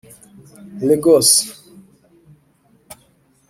[0.87, 1.29] Lagos’